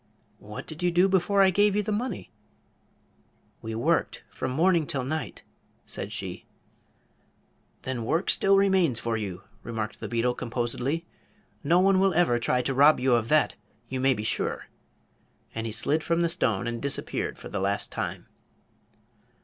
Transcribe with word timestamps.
"What 0.39 0.65
did 0.65 0.81
you 0.81 0.89
do 0.89 1.07
before 1.07 1.43
I 1.43 1.51
gave 1.51 1.75
you 1.75 1.83
the 1.83 1.91
money?" 1.91 2.31
"We 3.61 3.75
worked 3.75 4.23
from 4.31 4.49
morning 4.49 4.87
'til 4.87 5.03
night," 5.03 5.43
said 5.85 6.11
she. 6.11 6.47
"Then 7.83 8.03
work 8.03 8.31
still 8.31 8.57
remains 8.57 8.97
for 8.97 9.15
you," 9.15 9.43
remarked 9.61 9.99
the 9.99 10.07
beetle, 10.07 10.33
composedly; 10.33 11.05
"no 11.63 11.79
one 11.79 11.99
will 11.99 12.15
ever 12.15 12.39
try 12.39 12.63
to 12.63 12.73
rob 12.73 12.99
you 12.99 13.13
of 13.13 13.29
that, 13.29 13.53
you 13.89 13.99
may 13.99 14.15
be 14.15 14.23
sure!" 14.23 14.69
And 15.53 15.67
he 15.67 15.71
slid 15.71 16.03
from 16.03 16.21
the 16.21 16.29
stone 16.29 16.65
and 16.65 16.81
disappeared 16.81 17.37
for 17.37 17.49
the 17.49 17.59
last 17.61 17.91
time. 17.91 18.25